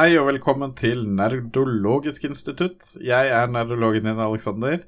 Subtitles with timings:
[0.00, 2.86] Hei og velkommen til Nerdologisk institutt.
[3.04, 4.86] Jeg er nerdologen din, Aleksander.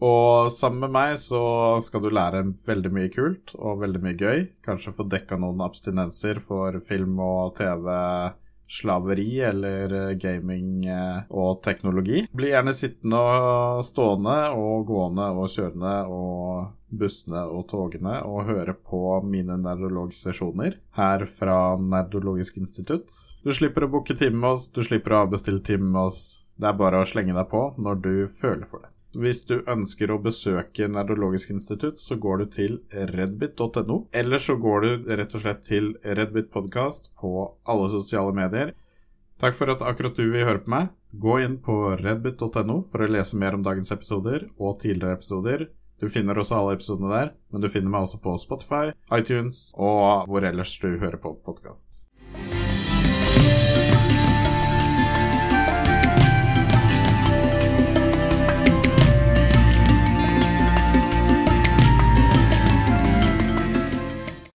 [0.00, 1.42] Og sammen med meg så
[1.84, 4.46] skal du lære veldig mye kult og veldig mye gøy.
[4.64, 7.92] Kanskje få dekka noen abstinenser for film og TV,
[8.78, 12.24] slaveri eller gaming eh, og teknologi.
[12.32, 18.74] Bli gjerne sittende og stående og gående og kjørende og bussene og togene og høre
[18.74, 23.12] på mine nerdologsesjoner her fra Nerdologisk institutt.
[23.44, 26.20] Du slipper å booke time med oss, du slipper å avbestille time med oss.
[26.58, 28.92] Det er bare å slenge deg på når du føler for det.
[29.18, 34.02] Hvis du ønsker å besøke Nerdologisk institutt, så går du til redbit.no.
[34.12, 37.32] Eller så går du rett og slett til Redbit Podcast på
[37.64, 38.74] alle sosiale medier.
[39.40, 40.92] Takk for at akkurat du vil høre på meg.
[41.16, 45.68] Gå inn på redbit.no for å lese mer om dagens episoder og tidligere episoder.
[46.00, 50.28] Du finner også alle episodene der, men du finner meg også på Spotify, iTunes og
[50.30, 52.04] hvor ellers du hører på podkast.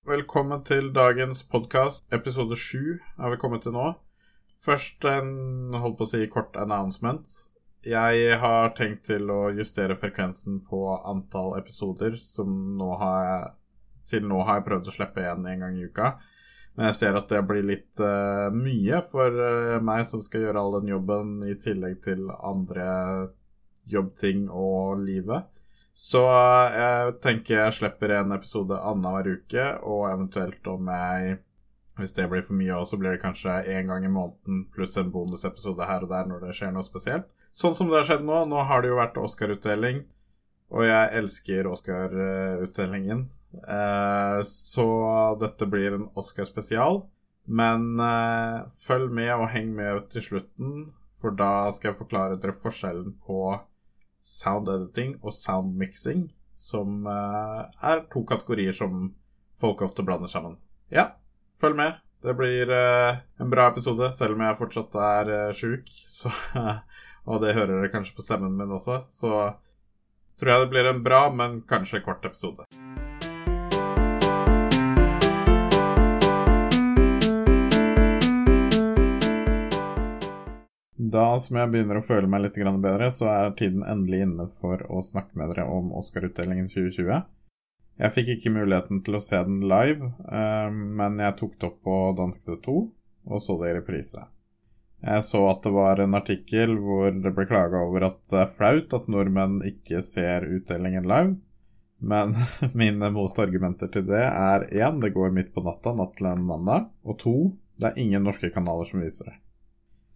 [0.08, 2.06] Velkommen til dagens podkast.
[2.14, 3.90] Episode sju er vi kommet til nå.
[4.64, 7.28] Først en holdt på å si kort announcement.
[7.84, 13.52] Jeg har tenkt til å justere frekvensen på antall episoder som nå har jeg
[14.04, 16.10] Til nå har jeg prøvd å slippe igjen en gang i uka.
[16.76, 20.60] Men jeg ser at det blir litt uh, mye for uh, meg som skal gjøre
[20.60, 22.88] all den jobben, i tillegg til andre
[23.88, 25.48] jobbting og livet.
[25.96, 26.24] Så
[26.74, 31.40] jeg tenker jeg slipper en episode annenhver uke, og eventuelt om jeg
[31.96, 34.98] Hvis det blir for mye òg, så blir det kanskje én gang i måneden pluss
[34.98, 37.30] en bonusepisode her og der når det skjer noe spesielt.
[37.54, 38.40] Sånn som det har skjedd nå.
[38.50, 40.02] Nå har det jo vært Oscar-utdeling,
[40.74, 43.28] og jeg elsker Oscar-utdelingen.
[43.62, 44.88] Eh, så
[45.42, 47.04] dette blir en Oscar-spesial.
[47.46, 52.56] Men eh, følg med og heng med til slutten, for da skal jeg forklare dere
[52.58, 53.54] forskjellen på
[54.24, 59.10] sound editing og sound mixing, som uh, er to kategorier som
[59.60, 60.56] folk ofte blander sammen.
[60.94, 61.10] Ja,
[61.60, 62.00] følg med.
[62.24, 65.90] Det blir en bra episode, selv om jeg fortsatt er sjuk.
[65.92, 66.32] Så,
[67.26, 69.00] og det hører dere kanskje på stemmen min også.
[69.06, 69.32] Så
[70.40, 72.66] tror jeg det blir en bra, men kanskje kort episode.
[81.14, 84.82] Da som jeg begynner å føle meg litt bedre, så er tiden endelig inne for
[84.90, 87.22] å snakke med dere om Oscar-utdelingen 2020.
[88.02, 90.10] Jeg fikk ikke muligheten til å se den live,
[90.74, 92.78] men jeg tok det opp på Dansk TV2
[93.30, 94.26] og så det i reprise.
[95.04, 98.54] Jeg så at det var en artikkel hvor det ble klaga over at det er
[98.54, 101.36] flaut at nordmenn ikke ser utdelingen live.
[102.04, 102.36] Men
[102.80, 106.88] mine motargumenter til det er én, det går midt på natta natt til en mandag.
[107.04, 107.36] Og to,
[107.80, 109.38] det er ingen norske kanaler som viser det.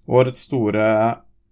[0.07, 0.87] Årets store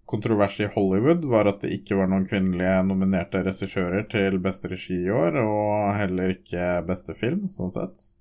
[0.05, 5.01] kontrovers i Hollywood var at det ikke var noen kvinnelige nominerte regissører til beste regi
[5.01, 8.11] i år, og heller ikke beste film, sånn sett.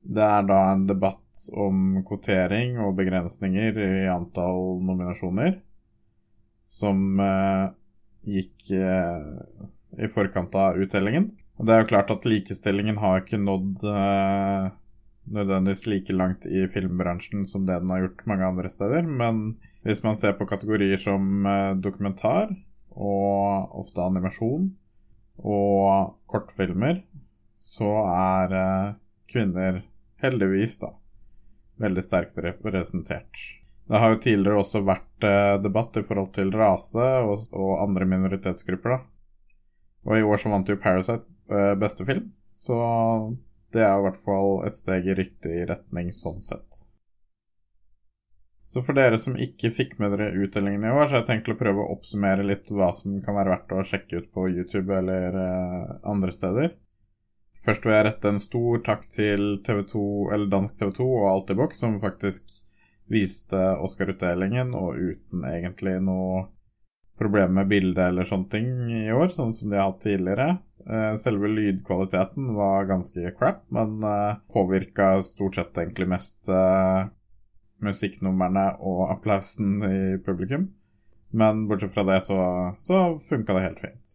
[0.00, 5.58] Det er da en debatt om kvotering og begrensninger i antall nominasjoner
[6.70, 7.66] som eh,
[8.30, 9.66] gikk eh,
[10.00, 11.30] i forkant av uttellingen.
[11.60, 14.70] Og det er jo klart at likestillingen har ikke nådd eh,
[15.30, 20.02] nødvendigvis like langt i filmbransjen som det den har gjort mange andre steder, men hvis
[20.04, 21.46] man ser på kategorier som
[21.80, 22.50] dokumentar
[22.90, 24.66] og ofte animasjon
[25.40, 26.98] og kortfilmer,
[27.56, 28.56] så er
[29.30, 29.80] kvinner
[30.22, 30.94] heldigvis da
[31.80, 33.44] veldig sterkt representert.
[33.90, 38.06] Det har jo tidligere også vært eh, debatt i forhold til rase og, og andre
[38.10, 39.00] minoritetsgrupper, da.
[40.06, 41.26] Og i år så vant jo Parasite
[41.80, 42.76] beste film, så
[43.74, 46.86] det er i hvert fall et steg i riktig retning sånn sett.
[48.70, 51.50] Så for dere som ikke fikk med dere utdelingen i år, så har jeg tenkt
[51.50, 54.94] å prøve å oppsummere litt hva som kan være verdt å sjekke ut på YouTube
[54.94, 56.76] eller uh, andre steder.
[57.60, 61.98] Først vil jeg rette en stor takk til TV2, eller dansk TV2 og Altibox, som
[62.00, 62.48] faktisk
[63.10, 66.46] viste Oscar-utdelingen, og uten egentlig noe
[67.20, 68.68] problem med bildet eller sånne ting
[69.02, 70.48] i år, sånn som de har hatt tidligere.
[70.88, 77.10] Eh, selve lydkvaliteten var ganske crap, men uh, påvirka stort sett egentlig mest uh,
[77.84, 80.70] musikknumrene og applausen i publikum.
[81.30, 82.40] Men bortsett fra det så,
[82.80, 84.09] så funka det helt fint.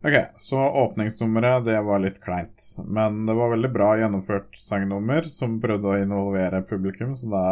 [0.00, 2.62] Ok, så åpningsnummeret, det var litt kleint.
[2.88, 7.42] Men det var veldig bra gjennomført sangnummer som prøvde å involvere publikum, så da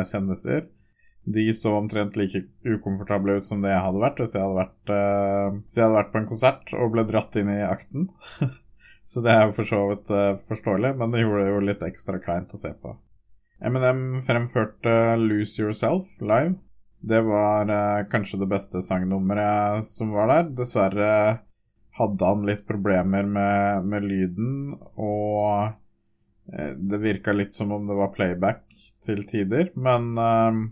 [0.00, 0.64] er kjendiser.
[1.22, 4.90] De så omtrent like ukomfortable ut som det jeg hadde vært hvis jeg hadde vært,
[4.90, 8.08] uh, jeg hadde vært på en konsert og ble dratt inn i akten.
[9.12, 11.86] så det er jo for så vidt uh, forståelig, men det gjorde det jo litt
[11.86, 12.96] ekstra kleint å se på.
[13.62, 16.56] Eminem fremførte Lose Yourself live.
[16.98, 20.50] Det var uh, kanskje det beste sangnummeret som var der.
[20.58, 21.14] Dessverre
[21.98, 25.72] hadde han litt problemer med, med lyden, og
[26.52, 28.64] eh, det virka litt som om det var playback
[29.04, 29.68] til tider.
[29.76, 30.62] Men eh,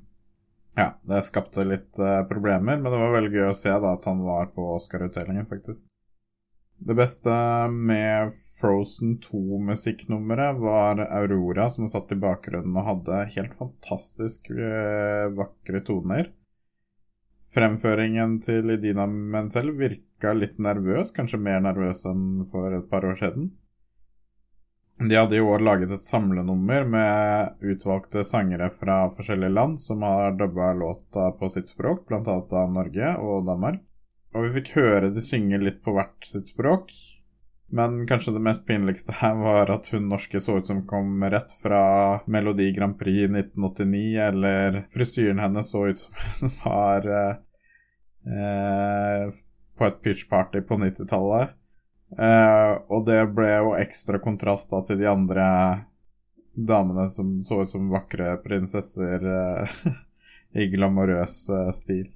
[0.80, 2.80] ja, det skapte litt eh, problemer.
[2.80, 5.86] Men det var veldig gøy å se da at han var på Oscar-utdelingen, faktisk.
[6.80, 7.32] Det beste
[7.68, 15.82] med Frozen 2-musikknummeret var Aurora, som satt i bakgrunnen og hadde helt fantastisk øh, vakre
[15.84, 16.30] toner.
[17.50, 23.18] Fremføringen til Idina Menzel virka litt nervøs, kanskje mer nervøs enn for et par år
[23.18, 23.48] siden.
[25.00, 30.36] De hadde i år laget et samlenummer med utvalgte sangere fra forskjellige land som har
[30.36, 32.20] dubba låta på sitt språk, bl.a.
[32.36, 33.80] av Norge og Danmark.
[34.36, 36.92] Og vi fikk høre de synge litt på hvert sitt språk.
[37.72, 41.52] Men kanskje det mest pinligste her var at hun norske så ut som kom rett
[41.54, 41.82] fra
[42.26, 47.36] Melodi Grand Prix 1989, eller frisyren hennes så ut som hun var eh,
[48.34, 49.38] eh,
[49.78, 51.54] på et pitchparty på 90-tallet.
[52.18, 55.46] Eh, og det ble jo ekstra kontrast da til de andre
[56.58, 59.78] damene som så ut som vakre prinsesser eh,
[60.64, 62.10] i glamorøs eh, stil.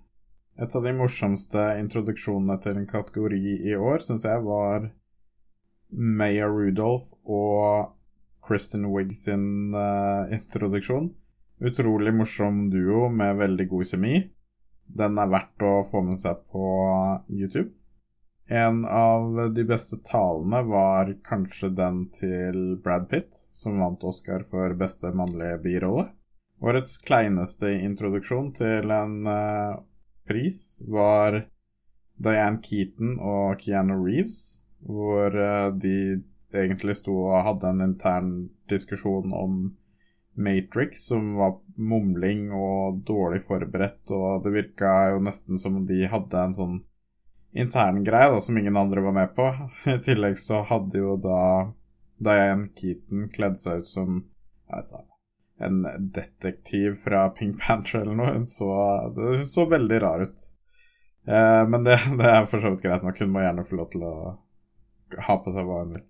[0.59, 4.91] Et av de morsomste introduksjonene til en kategori i år syns jeg var
[5.94, 7.94] Maya Rudolph og
[8.44, 11.12] Kristin Wigg sin uh, introduksjon.
[11.64, 14.19] Utrolig morsom duo med veldig god kjemi.
[14.85, 16.67] Den er verdt å få med seg på
[17.32, 17.70] YouTube.
[18.46, 24.75] En av de beste talene var kanskje den til Brad Pitt, som vant Oscar for
[24.76, 26.11] beste mannlige birolle.
[26.64, 29.81] Årets kleineste introduksjon til en uh,
[30.29, 31.41] pris var
[32.20, 35.96] Diane Keaton og Keanu Reeves, hvor eh, de
[36.54, 38.34] egentlig sto og hadde en intern
[38.70, 39.62] diskusjon om
[40.34, 46.02] Matrix, som var mumling og dårlig forberedt, og det virka jo nesten som om de
[46.10, 46.76] hadde en sånn
[47.54, 49.46] intern greie da, som ingen andre var med på.
[49.94, 51.40] I tillegg så hadde jo da
[52.25, 54.22] Diane Keaton kledd seg ut som
[54.64, 55.10] jeg vet ikke,
[55.64, 58.34] en detektiv fra Pink Panther eller noe.
[58.34, 58.70] Hun så,
[59.16, 60.48] hun så veldig rar ut.
[61.26, 63.20] Eh, men det, det, er for så vidt greit nok.
[63.20, 64.14] Hun må gjerne få lov til å
[65.26, 66.05] ha på seg hva hun vil.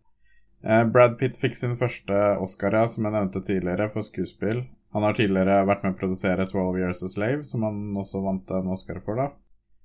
[0.64, 4.64] Eh, Brad Pitt fikk sin første Oscar, som jeg nevnte tidligere, for skuespill.
[4.94, 8.52] Han har tidligere vært med å produsere 12 Years a Slave, som han også vant
[8.54, 9.32] en Oscar for, da.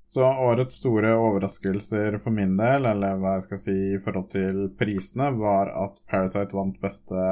[0.10, 4.62] Så årets store overraskelser for min del, eller hva jeg skal si i forhold til
[4.78, 7.26] prisene, var at Parasite vant beste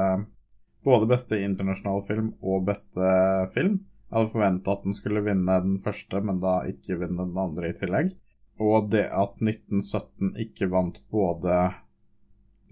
[0.86, 3.08] både beste internasjonale film og beste
[3.54, 3.80] film.
[4.08, 7.72] Jeg hadde forventa at den skulle vinne den første, men da ikke vinne den andre
[7.72, 8.14] i tillegg.
[8.58, 11.58] Og det at 1917 ikke vant både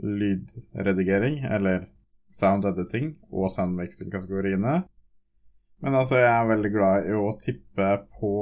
[0.03, 1.87] lydredigering, eller
[2.35, 4.83] sound editing, og sound mixing-kategoriene.
[5.85, 7.89] Men altså, jeg er veldig glad i å tippe
[8.19, 8.35] på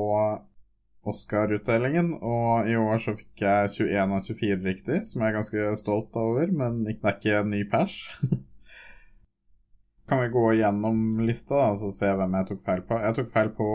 [1.04, 5.76] Oscar-utdelingen, og i år så fikk jeg 21 av 24 riktig, som jeg er ganske
[5.82, 7.98] stolt over, men det er ikke en ny pers.
[10.08, 13.00] kan vi gå gjennom lista da, og se hvem jeg tok feil på.
[13.04, 13.68] Jeg tok feil på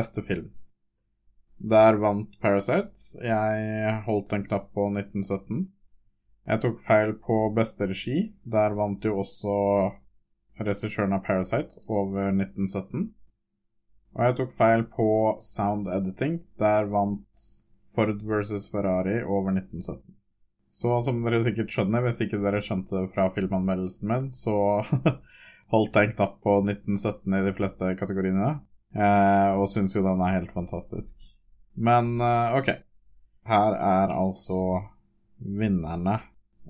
[0.00, 0.50] beste film.
[1.60, 3.20] Der vant Parasite.
[3.20, 5.66] Jeg holdt en knapp på 1917.
[6.48, 8.30] Jeg tok feil på beste regi.
[8.48, 9.56] Der vant jo også
[10.60, 13.10] regissøren av Parasite over 1917.
[14.16, 15.08] Og jeg tok feil på
[15.44, 16.40] sound editing.
[16.58, 17.44] Der vant
[17.92, 20.16] Ford versus Ferrari over 1917.
[20.70, 24.54] Så som dere sikkert skjønner, hvis ikke dere skjønte fra filmanmeldelsen min, så
[25.74, 28.52] holdt jeg en knapp på 1917 i de fleste kategoriene,
[28.94, 31.29] eh, og syns jo den er helt fantastisk.
[31.80, 32.68] Men eh, ok.
[33.48, 34.60] Her er altså
[35.40, 36.18] vinnerne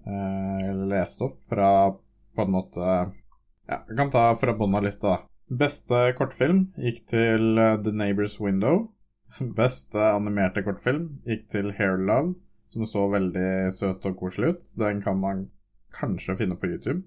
[0.07, 1.90] eh, lest opp fra
[2.37, 5.17] på en måte Ja, jeg kan ta fra bunnen av lista.
[5.50, 8.85] Beste kortfilm gikk til uh, The Neighbors Window.
[9.61, 12.37] Beste animerte kortfilm gikk til Hair Love,
[12.71, 14.69] som så veldig søt og koselig ut.
[14.79, 15.49] Den kan man
[15.95, 17.02] kanskje finne på YouTube.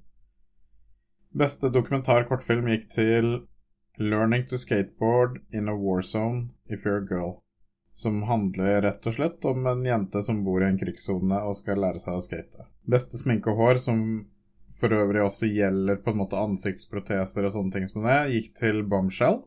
[1.36, 3.31] Beste dokumentar-kortfilm gikk til
[4.00, 7.43] Learning to Skateboard in a War Zone if you're a girl.
[7.93, 11.81] Som handler rett og slett om en jente som bor i en krigssone og skal
[11.83, 12.67] lære seg å skate.
[12.89, 14.00] Beste sminke og hår, som
[14.73, 18.81] for øvrig også gjelder på en måte ansiktsproteser og sånne ting som det, gikk til
[18.89, 19.43] Bombshell.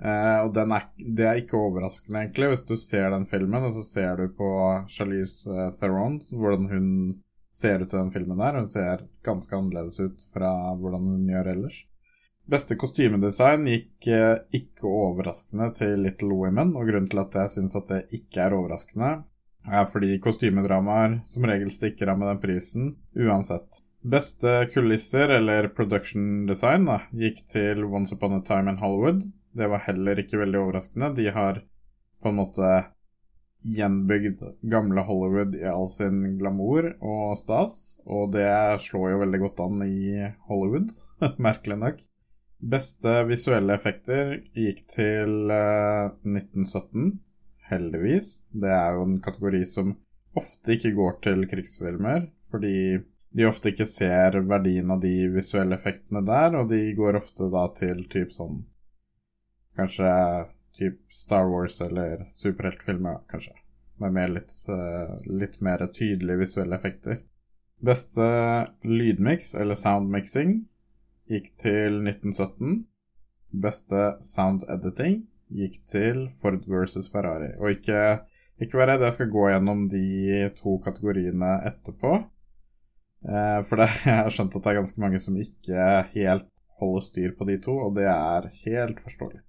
[0.00, 0.86] Eh, og er,
[1.18, 4.50] det er ikke overraskende, egentlig, hvis du ser den filmen, og så ser du på
[4.88, 6.86] Charlize eh, Theron, hvordan hun
[7.52, 8.56] ser ut i den filmen der.
[8.62, 11.82] Hun ser ganske annerledes ut fra hvordan hun gjør ellers.
[12.50, 17.76] Beste kostymedesign gikk eh, ikke overraskende til Little Women, og grunnen til at jeg syns
[17.78, 19.10] at det ikke er overraskende,
[19.70, 23.78] er fordi kostymedramaer som regel stikker av med den prisen uansett.
[24.02, 29.28] Beste kulisser, eller production design, da, gikk til Once Upon a Time in Hollywood.
[29.54, 31.12] Det var heller ikke veldig overraskende.
[31.20, 31.62] De har
[32.20, 32.74] på en måte
[33.60, 34.42] gjenbygd
[34.72, 38.50] gamle Hollywood i all sin glamour og stas, og det
[38.82, 40.96] slår jo veldig godt an i Hollywood,
[41.48, 42.08] merkelig nok.
[42.60, 47.14] Beste visuelle effekter gikk til uh, 1917,
[47.70, 48.50] heldigvis.
[48.52, 49.94] Det er jo en kategori som
[50.36, 53.00] ofte ikke går til krigsfilmer, fordi
[53.30, 57.64] de ofte ikke ser verdien av de visuelle effektene der, og de går ofte da
[57.76, 58.64] til typ sånn
[59.78, 60.10] Kanskje
[60.76, 63.54] typ Star Wars eller superheltfilmer, kanskje.
[64.02, 67.22] Med mer litt, eh, litt mer tydelige visuelle effekter.
[67.80, 68.26] Beste
[68.84, 70.66] lydmiks, eller soundmixing,
[71.30, 72.84] gikk til 1917.
[73.62, 77.52] Beste sound editing gikk til Ford versus Ferrari.
[77.58, 78.20] Og ikke,
[78.62, 82.14] ikke vær redd, jeg skal gå gjennom de to kategoriene etterpå.
[83.26, 86.48] Eh, for det, jeg har skjønt at det er ganske mange som ikke helt
[86.80, 89.42] holder styr på de to, og det er helt forståelig.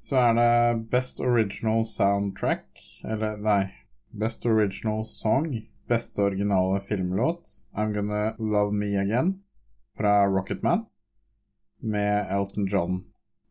[0.00, 2.68] Så er det Best Original Soundtrack,
[3.10, 3.62] eller nei
[4.16, 5.50] Best Original Song.
[5.90, 9.40] Beste originale filmlåt, I'm Gonna Love Me Again,
[9.98, 10.84] fra Rocketman,
[11.82, 13.02] med Elton John.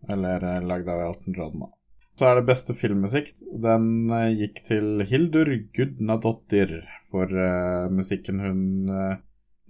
[0.09, 1.71] Eller eh, lagd av Elton John, da.
[2.19, 3.31] Så er det beste filmmusikk.
[3.63, 6.73] Den eh, gikk til Hildur Gudnadottir
[7.09, 9.21] for uh, musikken hun uh,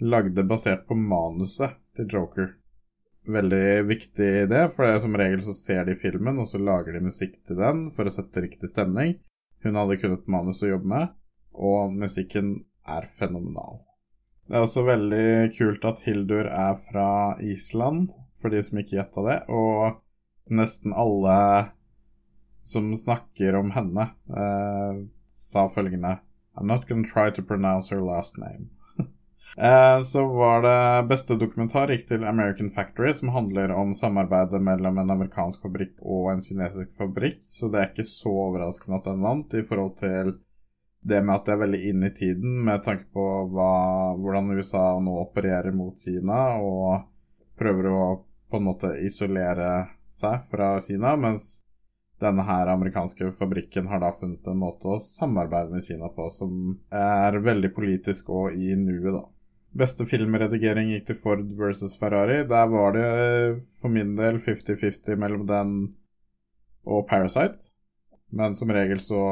[0.02, 2.56] lagde basert på manuset til Joker.
[3.30, 7.38] Veldig viktig det, for som regel så ser de filmen, og så lager de musikk
[7.46, 9.20] til den for å sette riktig stemning.
[9.64, 11.14] Hun hadde kunnet manus å jobbe med,
[11.54, 12.56] og musikken
[12.90, 13.84] er fenomenal.
[14.50, 17.10] Det er også veldig kult at Hildur er fra
[17.46, 18.10] Island,
[18.42, 20.00] for de som ikke gjetta det, og
[20.50, 21.36] nesten alle
[22.66, 26.20] som snakker om henne, eh, sa følgende
[26.58, 28.70] I'm not gonna try to pronounce her last name.
[29.58, 34.98] Eh, så var det beste dokumentar gikk til American Factory, som handler om samarbeidet mellom
[35.00, 39.24] en amerikansk fabrikk og en kinesisk fabrikk, så det er ikke så overraskende at den
[39.24, 40.34] vant, i forhold til
[41.02, 43.72] det med at det er veldig inn i tiden, med tanke på hva,
[44.20, 47.08] hvordan USA nå opererer mot Kina og
[47.60, 48.02] prøver å
[48.50, 49.72] på en måte isolere
[50.10, 51.50] seg fra Kina, mens
[52.20, 56.80] denne her amerikanske fabrikken har da funnet en måte å samarbeide med Kina på som
[56.92, 59.24] er veldig politisk og i nuet, da.
[59.80, 62.42] Beste filmredigering gikk til Ford versus Ferrari.
[62.50, 63.10] Der var det
[63.78, 65.76] for min del 50-50 mellom den
[66.90, 67.76] og Parasite.
[68.34, 69.24] Men som regel så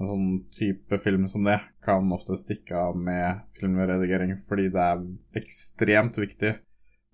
[0.00, 5.02] En sånn type film som det kan ofte stikke av med filmredigering fordi det er
[5.36, 6.54] ekstremt viktig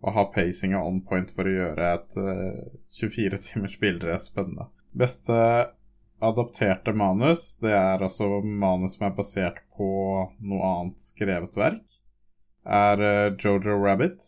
[0.06, 4.68] å ha pacinga on point for å gjøre et uh, eh, 24 timers bilde spennende.
[4.96, 5.36] Beste
[6.24, 9.88] adapterte manus, det er altså manus som er basert på
[10.40, 11.98] noe annet skrevet verk,
[12.66, 14.22] er uh, Jojo Rabbit.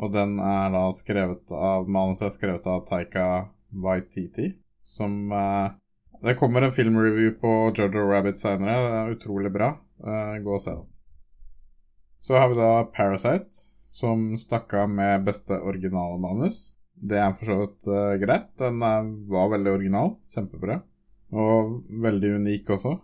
[0.00, 3.24] Og den er da skrevet av Manuset er skrevet av Taika
[3.84, 4.46] Waititi,
[4.82, 5.72] som uh,
[6.24, 8.78] Det kommer en filmreview på Jojo Rabbit seinere.
[9.02, 9.74] Er utrolig bra.
[10.00, 10.88] Uh, gå og se den.
[12.20, 13.48] Så har vi da Parasite,
[13.90, 16.76] som stakk av med beste originale manus.
[16.94, 18.50] Det er for så vidt uh, greit.
[18.60, 20.12] Den er, var veldig original.
[20.30, 20.78] Kjempebra.
[21.30, 22.96] Og veldig unik også,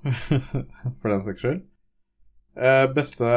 [1.01, 1.65] for den saks skyld.
[2.59, 3.31] Uh, beste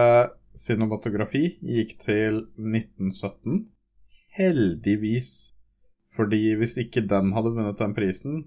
[0.58, 3.64] cinematografi gikk til 1917.
[4.38, 5.32] Heldigvis.
[6.10, 8.44] Fordi hvis ikke den hadde vunnet den prisen,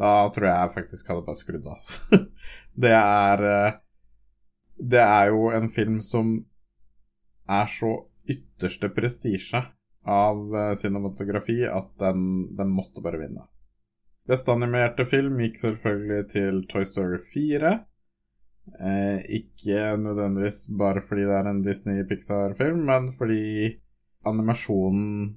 [0.00, 1.84] da tror jeg faktisk hadde bare skrudd av.
[2.84, 3.44] det er
[4.76, 6.34] Det er jo en film som
[7.48, 7.92] er så
[8.28, 9.62] ytterste prestisje
[10.06, 13.46] av uh, cinematografi at den, den, måtte bare vinne.
[14.28, 17.72] Beste animerte film gikk selvfølgelig til Toy Story 4.
[18.62, 23.72] Eh, ikke nødvendigvis bare fordi det er en Disney-Pixar-film, men fordi
[24.30, 25.32] animasjonen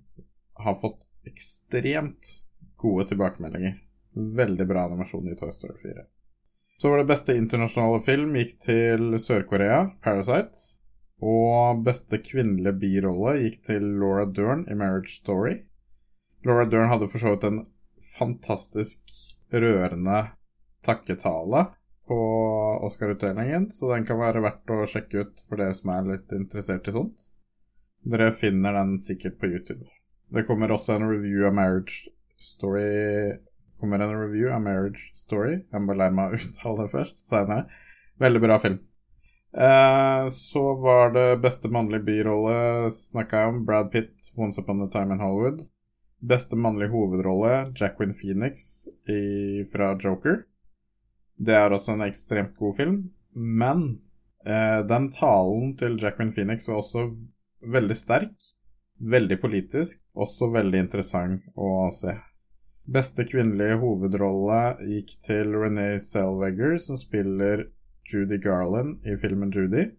[0.62, 2.30] har fått ekstremt
[2.78, 3.80] gode tilbakemeldinger.
[4.14, 6.06] Veldig bra animasjon i Toy Story 4.
[6.78, 10.85] Så var det beste internasjonale film gikk til Sør-Korea, Parasite.
[11.24, 15.62] Og beste kvinnelige birolle gikk til Laura Dern i Marriage Story.
[16.46, 17.62] Laura Dern hadde for så vidt en
[18.04, 19.16] fantastisk
[19.54, 20.20] rørende
[20.86, 21.64] takketale
[22.06, 22.20] på
[22.86, 26.92] Oscar-utdelingen, så den kan være verdt å sjekke ut for dere som er litt interessert
[26.92, 27.32] i sånt.
[28.06, 29.88] Dere finner den sikkert på YouTube.
[30.30, 33.40] Det kommer også en review av Marriage Story
[33.80, 35.60] kommer en review av Marriage Story.
[35.72, 37.66] Jeg må lære meg å uttale det først seinere.
[38.22, 38.80] Veldig bra film.
[39.56, 43.66] Eh, så var det beste mannlige birolle snakka jeg om.
[43.66, 45.68] Brad Pitt, 'Once Upon a Time in Hollywood'.
[46.22, 50.44] Beste mannlige hovedrolle, Jacqueline Phoenix i, fra Joker.
[51.38, 54.00] Det er også en ekstremt god film, men
[54.46, 57.08] Eh, den talen til Jacqueline Phoenix var også
[57.74, 58.52] veldig sterk.
[59.02, 60.04] Veldig politisk.
[60.14, 62.14] Også veldig interessant å se.
[62.86, 67.66] Beste kvinnelige hovedrolle gikk til Renee Selweger, som spiller
[68.06, 69.90] Judy Garland i filmen Judy.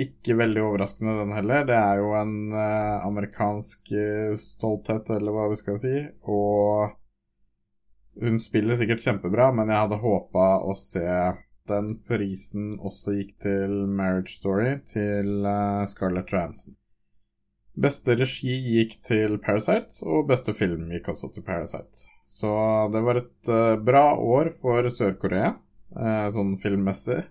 [0.00, 1.62] Ikke veldig overraskende, den heller.
[1.68, 5.94] Det er jo en eh, amerikansk eh, stolthet, eller hva vi skal si.
[6.26, 6.94] Og
[8.24, 11.06] hun spiller sikkert kjempebra, men jeg hadde håpa å se
[11.68, 16.76] den prisen også gikk til Marriage Story, til uh, Scarlett Johansson.
[17.74, 22.06] Beste regi gikk til Parasite, og beste film gikk også til Parasite.
[22.28, 22.50] Så
[22.94, 25.54] det var et uh, bra år for Sør-Korea,
[25.96, 27.24] uh, sånn filmmessig.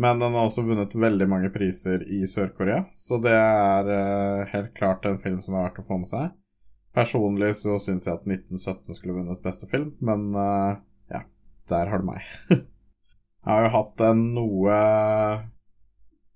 [0.00, 5.06] Men den har også vunnet veldig mange priser i Sør-Korea, så det er helt klart
[5.06, 6.32] en film som er verdt å få med seg.
[6.94, 11.22] Personlig så syns jeg at 1917 skulle vunnet beste film, men ja,
[11.70, 12.26] der har du meg.
[13.44, 14.74] Jeg har jo hatt en noe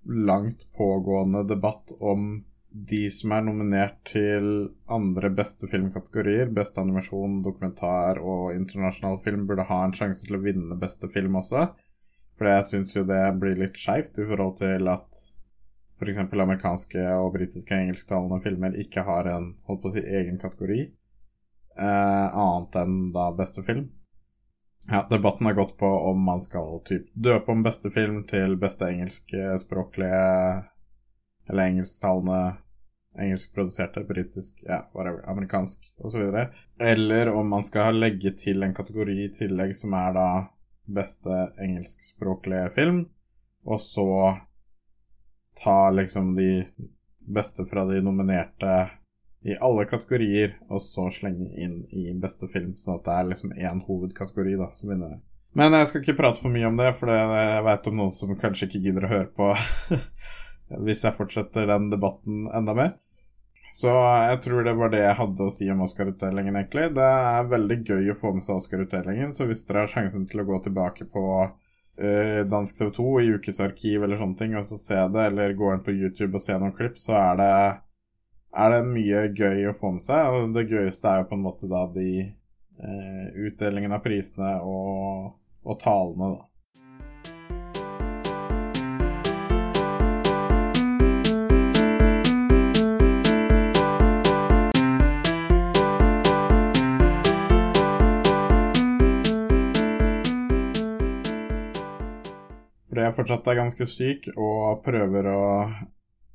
[0.05, 8.21] langt pågående debatt om de som er nominert til andre beste filmkategorier, beste animasjon, dokumentar
[8.21, 11.65] og internasjonal film, burde ha en sjanse til å vinne beste film også.
[12.39, 15.23] For jeg syns jo det blir litt skeivt i forhold til at
[15.99, 16.21] f.eks.
[16.23, 20.85] amerikanske og britiske engelsktalende filmer ikke har en holdt på å si, egen kategori,
[21.75, 23.89] eh, annet enn da beste film.
[24.87, 28.87] Ja, debatten har gått på om man skal typ døpe om beste film til beste
[28.87, 30.23] engelskspråklige
[31.49, 32.39] Eller engelsktalende
[33.19, 36.21] Engelskproduserte, britisk, ja, whatever, amerikansk osv.
[36.79, 40.27] Eller om man skal legge til en kategori i tillegg som er da
[40.95, 43.03] beste engelskspråklige film,
[43.65, 44.07] og så
[45.59, 46.65] ta liksom de
[47.29, 48.89] beste fra de nominerte
[49.41, 53.53] i alle kategorier, og så slenge inn i beste film, sånn at det er liksom
[53.55, 55.19] én hovedkategori da, som vinner.
[55.57, 58.35] Men jeg skal ikke prate for mye om det, for jeg veit om noen som
[58.37, 59.53] kanskje ikke gidder å høre på
[60.85, 62.91] hvis jeg fortsetter den debatten enda mer.
[63.69, 66.87] Så jeg tror det var det jeg hadde å si om Oscar-utdelingen, egentlig.
[66.97, 70.41] Det er veldig gøy å få med seg Oscar-utdelingen, så hvis dere har sjansen til
[70.41, 74.79] å gå tilbake på uh, Dansk TV 2 i ukesarkiv eller sånne ting, og så
[74.81, 77.53] se det, eller gå inn på YouTube og se noen klipp, så er det
[78.49, 80.33] er det mye gøy å få med seg.
[80.33, 85.35] Og det gøyeste er jo på en måte da de eh, utdelingen av prisene og,
[85.63, 86.48] og talene, da.
[102.99, 105.43] Fordi jeg fortsatt er ganske syk og prøver å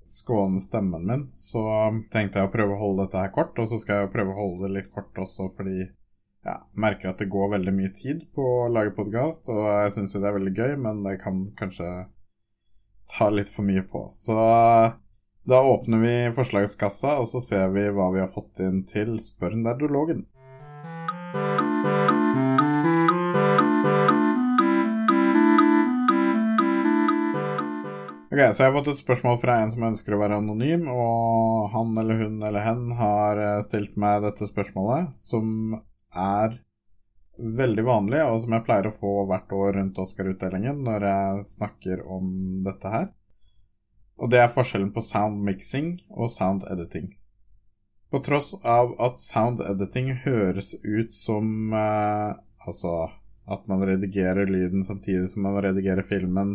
[0.09, 1.61] skåne stemmen min, så
[2.09, 3.53] tenkte jeg å prøve å holde dette her kort.
[3.61, 7.21] Og så skal jeg prøve å holde det litt kort også fordi jeg merker at
[7.21, 10.39] det går veldig mye tid på å lage podkast, og jeg syns jo det er
[10.39, 11.91] veldig gøy, men det kan kanskje
[13.13, 14.07] ta litt for mye på.
[14.17, 14.41] Så
[15.45, 19.61] da åpner vi forslagskassa, og så ser vi hva vi har fått inn til Spør
[19.61, 20.25] nerdologen.
[28.35, 31.69] Ok, Så jeg har fått et spørsmål fra en som ønsker å være anonym, og
[31.71, 35.77] han eller hun eller hen har eh, stilt meg dette spørsmålet, som
[36.11, 36.57] er
[37.39, 42.03] veldig vanlig, og som jeg pleier å få hvert år rundt Oscar-utdelingen når jeg snakker
[42.11, 42.33] om
[42.67, 43.05] dette her.
[44.19, 47.13] Og det er forskjellen på sound mixing og sound editing.
[48.11, 52.33] På tross av at sound editing høres ut som eh,
[52.65, 52.97] Altså
[53.45, 56.55] at man redigerer lyden samtidig som man redigerer filmen,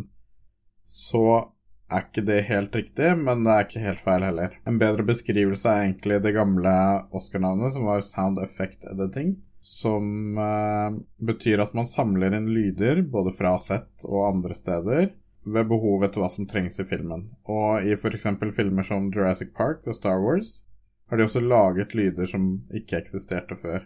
[0.83, 1.53] så
[1.89, 4.55] er ikke det helt riktig, men det er ikke helt feil heller.
[4.69, 6.73] En bedre beskrivelse er egentlig det gamle
[7.15, 9.37] Oscar-navnet, som var Sound Effect Editing.
[9.59, 15.09] Som eh, betyr at man samler inn lyder både fra sett og andre steder
[15.43, 17.27] ved behov etter hva som trengs i filmen.
[17.49, 18.29] Og i f.eks.
[18.55, 20.61] filmer som Jurassic Park og Star Wars
[21.09, 23.83] har de også laget lyder som ikke eksisterte før.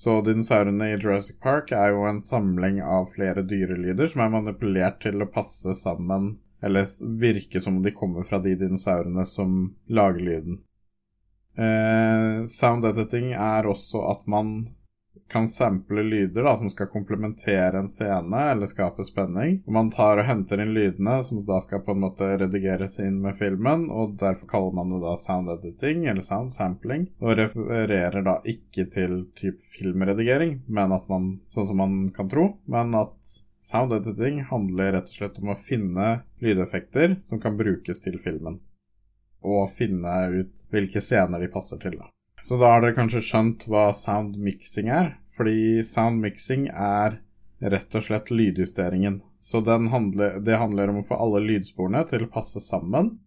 [0.00, 5.00] Så dinosaurene i Jurassic Park er jo en samling av flere dyrelyder som er manipulert
[5.04, 6.86] til å passe sammen eller
[7.20, 10.60] virke som de kommer fra de dinosaurene som lager lyden.
[11.58, 14.68] Eh, sound editing er også at man
[15.30, 19.60] kan sample lyder da, som skal komplementere en scene eller skape spenning.
[19.66, 23.20] Og man tar og henter inn lydene som da skal på en måte redigeres inn
[23.24, 28.24] med filmen, og derfor kaller man det da sound editing eller sound sampling, og refererer
[28.26, 33.38] da ikke til typ filmredigering, men at man, sånn som man kan tro, men at
[33.60, 36.04] Sound editing handler rett og slett om å finne
[36.40, 38.56] lydeffekter som kan brukes til filmen,
[39.44, 41.98] og finne ut hvilke scener de passer til.
[42.00, 42.08] Da.
[42.40, 47.18] Så da har dere kanskje skjønt hva sound mixing er, fordi sound mixing er
[47.60, 49.20] rett og slett lydjusteringen.
[49.38, 53.18] Så handler, det handler om å få alle lydsporene til å passe sammen.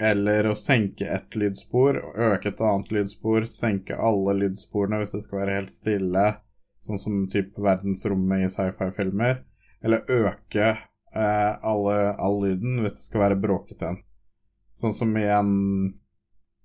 [0.00, 5.42] Eller å senke ett lydspor, øke et annet lydspor, senke alle lydsporene hvis det skal
[5.42, 6.22] være helt stille,
[6.86, 9.42] sånn som type verdensrommet i sci-fi-filmer.
[9.84, 14.00] Eller øke eh, alle, all lyden hvis det skal være bråkete en.
[14.78, 15.52] Sånn som i en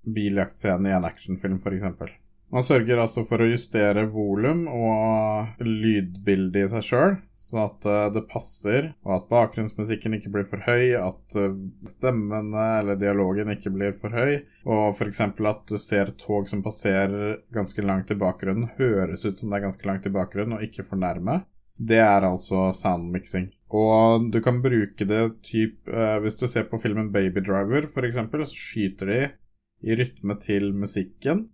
[0.05, 2.13] biljaktscene i en actionfilm, f.eks.
[2.53, 8.05] Man sørger altså for å justere volum og lydbildet i seg sjøl, sånn at eh,
[8.15, 11.57] det passer, og at bakgrunnsmusikken ikke blir for høy, at eh,
[11.89, 15.23] stemmene eller dialogen ikke blir for høy, og f.eks.
[15.25, 19.67] at du ser tog som passerer ganske langt i bakgrunnen, høres ut som det er
[19.67, 21.41] ganske langt i bakgrunnen, og ikke for nærme.
[21.75, 23.49] Det er altså soundmixing.
[23.75, 28.21] Og du kan bruke det typ eh, Hvis du ser på filmen Baby Driver, f.eks.,
[28.21, 29.19] så skyter de
[29.85, 31.45] i rytme til musikken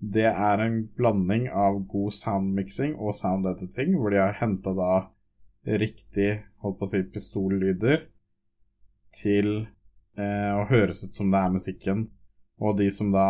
[0.00, 4.92] det er en blanding av god soundmixing og sound editing, hvor de har henta da
[5.80, 6.30] riktig
[6.64, 8.06] holdt på å si pistollyder
[9.12, 9.50] til
[10.16, 12.06] eh, å høres ut som det er musikken.
[12.60, 13.26] Og de som da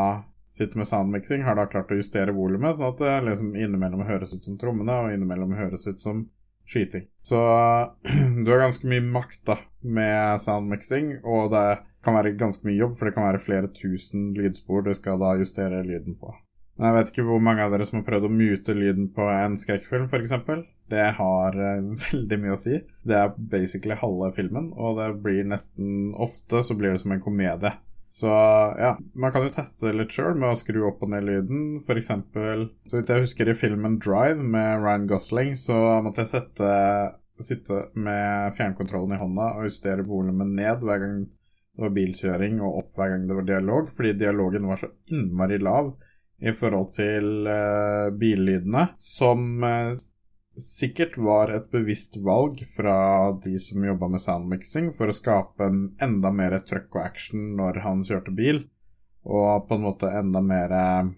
[0.50, 4.34] sitter med soundmixing, har da klart å justere volumet, sånn at det liksom innimellom høres
[4.34, 6.24] ut som trommene, og innimellom høres ut som
[6.70, 7.08] skyting.
[7.26, 7.38] Så
[8.44, 11.66] du har ganske mye makt da med soundmixing, og det
[12.04, 15.34] kan være ganske mye jobb, for det kan være flere tusen lydspor du skal da
[15.40, 16.32] justere lyden på.
[16.80, 19.58] Jeg vet ikke hvor mange av dere som har prøvd å mute lyden på en
[19.60, 20.32] skrekkfilm, f.eks.
[20.90, 22.80] Det har uh, veldig mye å si.
[23.04, 27.22] Det er basically halve filmen, og det blir nesten ofte så blir det som en
[27.22, 27.74] komedie.
[28.10, 28.30] Så
[28.80, 31.76] ja, man kan jo teste det litt sjøl med å skru opp og ned lyden.
[31.94, 36.70] Eksempel, så vidt jeg husker i filmen Drive med Ryan Gosling, så måtte jeg sette,
[37.38, 41.20] sitte med fjernkontrollen i hånda og justere volumet ned hver gang
[41.80, 45.56] det var bilkjøring, og opp hver gang det var dialog, fordi dialogen var så innmari
[45.62, 45.94] lav
[46.40, 49.96] i forhold til uh, billydene, som uh,
[50.60, 52.98] sikkert var et bevisst valg fra
[53.44, 57.80] de som jobba med soundmixing, for å skape en enda mer trøkk og action når
[57.86, 58.66] han kjørte bil.
[59.24, 60.72] Og på en måte enda mer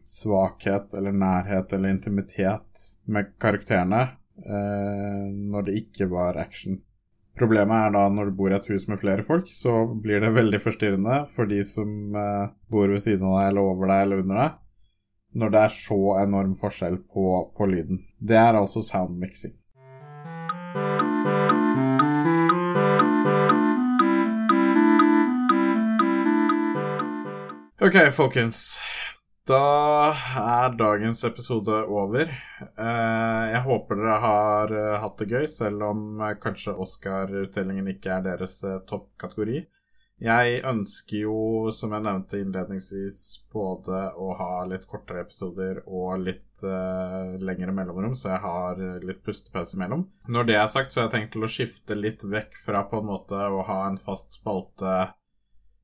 [0.06, 4.04] svakhet eller nærhet eller intimitet med karakterene
[4.46, 6.78] uh, når det ikke var action.
[7.38, 10.34] Problemet er da når du bor i et hus med flere folk, så blir det
[10.36, 12.12] veldig forstyrrende for de som
[12.70, 14.58] bor ved siden av deg eller over deg eller under deg
[15.32, 18.04] når det er så enorm forskjell på, på lyden.
[18.20, 19.56] Det er altså soundmixing.
[27.82, 28.78] Ok, folkens.
[29.42, 32.28] Da er dagens episode over.
[32.62, 38.12] Eh, jeg håper dere har eh, hatt det gøy, selv om eh, kanskje Oscar-utdelingen ikke
[38.14, 39.64] er deres toppkategori.
[40.22, 41.38] Jeg ønsker jo,
[41.74, 43.16] som jeg nevnte innledningsvis,
[43.50, 49.18] både å ha litt kortere episoder og litt uh, lengre mellomrom, så jeg har litt
[49.26, 50.04] pustepause imellom.
[50.30, 53.02] Når det er sagt, så har jeg tenkt til å skifte litt vekk fra på
[53.02, 54.94] en måte å ha en fast spalte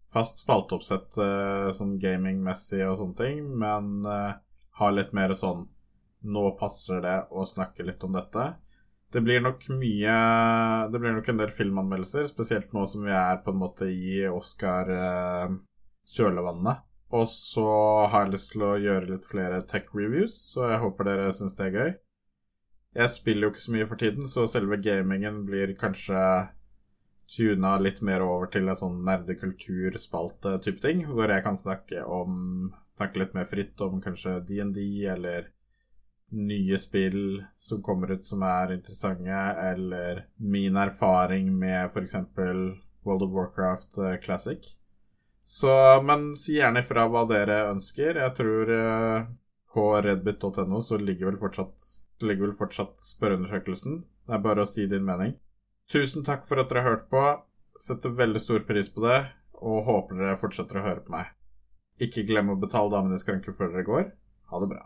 [0.08, 4.38] Fast spalteoppsett uh, sånn gamingmessig og sånne ting, men har
[4.78, 5.66] ha litt mer sånn
[6.18, 8.44] Nå passer det å snakke litt om dette.
[9.12, 10.16] Det blir nok mye
[10.92, 14.26] Det blir nok en del filmanmeldelser, spesielt nå som vi er på en måte i
[14.28, 16.76] Oscar-kjølvannet.
[16.76, 16.82] Eh,
[17.16, 17.64] og så
[18.12, 21.64] har jeg lyst til å gjøre litt flere tech-reviews, så jeg håper dere syns det
[21.68, 21.90] er gøy.
[22.98, 26.20] Jeg spiller jo ikke så mye for tiden, så selve gamingen blir kanskje
[27.28, 33.20] tuna litt mer over til en sånn nerdekulturspalte-type ting, hvor jeg kan snakke om Snakke
[33.20, 35.44] litt mer fritt om kanskje DND eller
[36.34, 39.36] nye spill som kommer ut som er interessante,
[39.70, 42.16] eller min erfaring med f.eks.
[43.06, 44.66] World of Warcraft eh, Classic.
[45.44, 48.18] Så, men si gjerne ifra hva dere ønsker.
[48.20, 49.28] Jeg tror uh,
[49.72, 51.86] på redbit.no så ligger vel fortsatt,
[52.20, 54.02] ligger vel fortsatt spørreundersøkelsen.
[54.28, 55.38] Det er bare å si din mening.
[55.88, 57.24] Tusen takk for at dere har hørt på.
[57.80, 59.22] Setter veldig stor pris på det,
[59.56, 61.30] og håper dere fortsetter å høre på meg.
[62.04, 64.10] Ikke glem å betale damene i skranken før dere går.
[64.52, 64.82] Ha det bra.